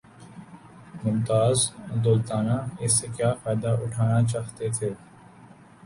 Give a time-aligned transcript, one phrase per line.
[1.03, 1.57] ممتاز
[2.03, 4.89] دولتانہ اس سے کیا فائدہ اٹھانا چاہتے تھے؟